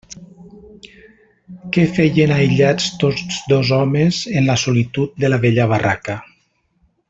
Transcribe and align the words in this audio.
Què 1.75 1.83
feien 1.97 2.33
aïllats 2.37 2.89
tots 3.05 3.37
dos 3.53 3.73
homes 3.81 4.21
en 4.41 4.49
la 4.51 4.57
solitud 4.67 5.15
de 5.25 5.33
la 5.35 5.41
vella 5.47 5.71
barraca? 5.75 6.19